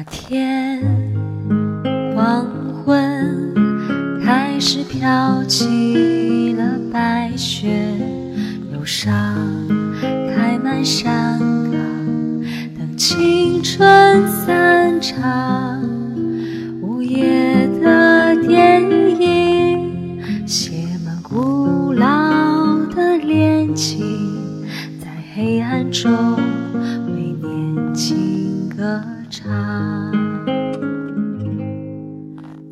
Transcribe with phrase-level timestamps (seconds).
[0.00, 0.80] 那天
[2.16, 3.52] 黄昏
[4.24, 7.68] 开始飘起了白雪，
[8.72, 9.12] 忧伤
[10.34, 11.38] 开满山
[11.70, 11.78] 岗，
[12.78, 15.82] 等青春散场。
[16.80, 18.80] 午夜的电
[19.20, 20.70] 影写
[21.04, 22.06] 满古老
[22.94, 24.64] 的恋情，
[24.98, 26.10] 在黑暗中
[27.06, 29.02] 为年轻歌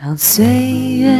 [0.00, 0.44] 当岁
[1.00, 1.12] 月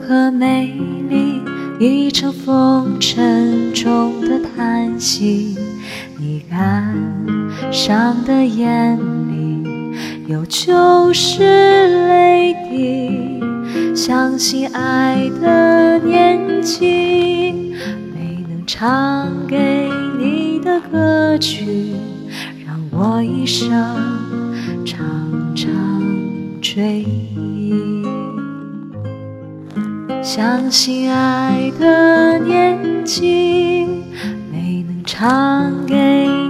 [0.00, 0.72] 和美
[1.10, 1.42] 丽
[1.78, 5.58] 已成风尘中的叹息，
[6.18, 6.96] 你感
[7.70, 8.98] 伤的眼
[9.28, 9.94] 里
[10.26, 11.42] 有旧时
[12.08, 13.38] 泪滴。
[13.94, 17.74] 相信爱的年纪，
[18.14, 21.92] 没能唱给你的歌曲，
[22.66, 23.70] 让我一生
[24.86, 25.68] 常常
[26.62, 27.49] 追忆。
[30.32, 33.84] 相信爱的年纪，
[34.52, 35.96] 没能唱给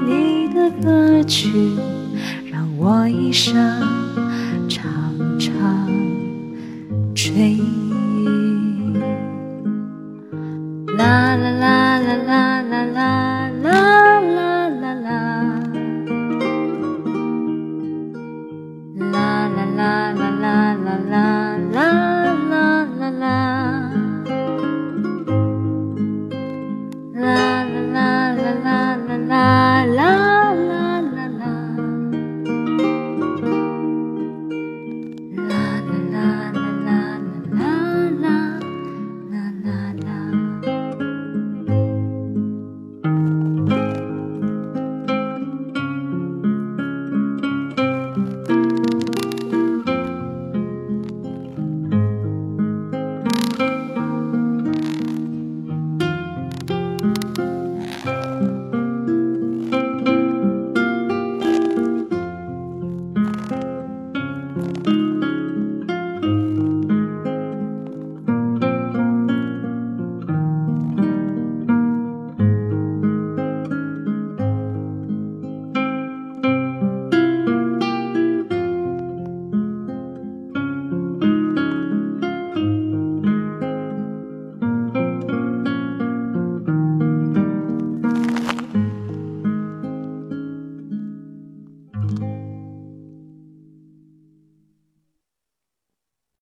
[0.07, 1.51] 你的歌曲，
[2.53, 3.57] 让我一生